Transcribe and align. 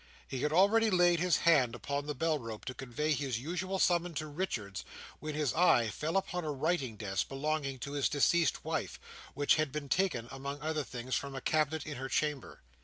He 0.27 0.41
had 0.41 0.51
already 0.51 0.89
laid 0.89 1.19
his 1.19 1.37
hand 1.37 1.75
upon 1.75 2.07
the 2.07 2.15
bellrope 2.15 2.65
to 2.65 2.73
convey 2.73 3.13
his 3.13 3.37
usual 3.37 3.77
summons 3.77 4.17
to 4.17 4.25
Richards, 4.25 4.83
when 5.19 5.35
his 5.35 5.53
eye 5.53 5.89
fell 5.89 6.17
upon 6.17 6.43
a 6.43 6.51
writing 6.51 6.97
desk, 6.97 7.29
belonging 7.29 7.77
to 7.81 7.91
his 7.91 8.09
deceased 8.09 8.65
wife, 8.65 8.99
which 9.35 9.57
had 9.57 9.71
been 9.71 9.89
taken, 9.89 10.27
among 10.31 10.59
other 10.59 10.83
things, 10.83 11.13
from 11.13 11.35
a 11.35 11.39
cabinet 11.41 11.85
in 11.85 11.97
her 11.97 12.09
chamber. 12.09 12.63